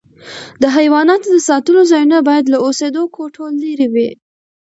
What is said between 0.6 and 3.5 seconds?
د حیواناتو د ساتلو ځایونه باید له اوسېدو کوټو